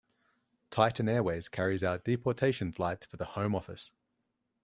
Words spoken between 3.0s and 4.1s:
for the Home Office.